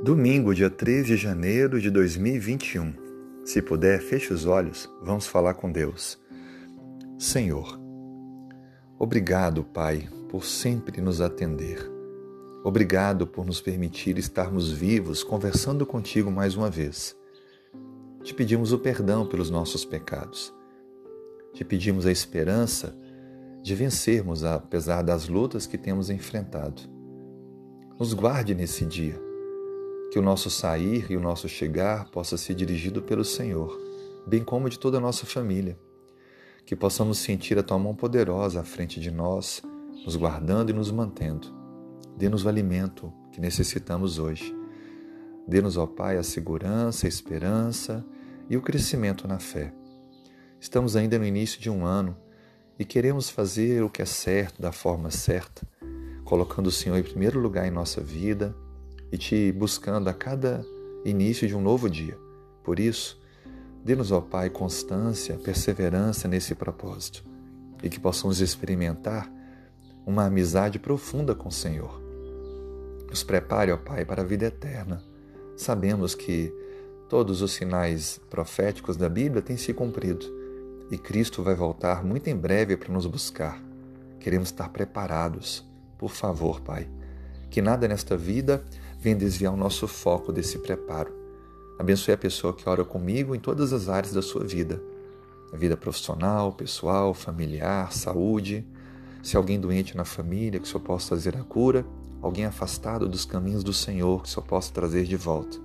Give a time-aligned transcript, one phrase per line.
[0.00, 2.94] Domingo, dia 3 de janeiro de 2021.
[3.44, 6.16] Se puder, feche os olhos, vamos falar com Deus.
[7.18, 7.80] Senhor,
[8.96, 11.80] obrigado, Pai, por sempre nos atender.
[12.62, 17.16] Obrigado por nos permitir estarmos vivos conversando contigo mais uma vez.
[18.22, 20.54] Te pedimos o perdão pelos nossos pecados.
[21.52, 22.96] Te pedimos a esperança
[23.64, 26.82] de vencermos apesar das lutas que temos enfrentado.
[27.98, 29.27] Nos guarde nesse dia
[30.10, 33.78] que o nosso sair e o nosso chegar possa ser dirigido pelo Senhor,
[34.26, 35.78] bem como de toda a nossa família.
[36.64, 39.62] Que possamos sentir a tua mão poderosa à frente de nós,
[40.04, 41.48] nos guardando e nos mantendo.
[42.16, 44.54] Dê-nos o alimento que necessitamos hoje.
[45.46, 48.04] Dê-nos, ó Pai, a segurança, a esperança
[48.48, 49.72] e o crescimento na fé.
[50.60, 52.16] Estamos ainda no início de um ano
[52.78, 55.66] e queremos fazer o que é certo, da forma certa,
[56.24, 58.54] colocando o Senhor em primeiro lugar em nossa vida
[59.10, 60.64] e te buscando a cada
[61.04, 62.18] início de um novo dia.
[62.62, 63.20] Por isso,
[63.84, 67.24] dê-nos, ó Pai, constância, perseverança nesse propósito
[67.82, 69.30] e que possamos experimentar
[70.04, 72.00] uma amizade profunda com o Senhor.
[73.08, 75.02] Nos prepare, ó Pai, para a vida eterna.
[75.56, 76.52] Sabemos que
[77.08, 80.26] todos os sinais proféticos da Bíblia têm se cumprido
[80.90, 83.62] e Cristo vai voltar muito em breve para nos buscar.
[84.20, 85.64] Queremos estar preparados.
[85.98, 86.88] Por favor, Pai,
[87.50, 88.64] que nada nesta vida
[88.98, 91.12] venha desviar o nosso foco desse preparo.
[91.78, 94.82] Abençoe a pessoa que ora comigo em todas as áreas da sua vida.
[95.52, 98.66] A vida profissional, pessoal, familiar, saúde.
[99.22, 101.86] Se alguém doente na família, que o Senhor possa trazer a cura.
[102.20, 105.58] Alguém afastado dos caminhos do Senhor, que o Senhor possa trazer de volta.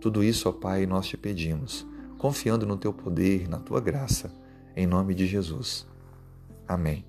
[0.00, 1.86] Tudo isso, ó Pai, nós te pedimos,
[2.18, 4.34] confiando no Teu poder, na Tua graça,
[4.74, 5.86] em nome de Jesus.
[6.66, 7.04] Amém.